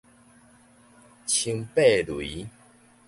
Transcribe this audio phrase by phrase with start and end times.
[1.27, 2.47] 松柏癗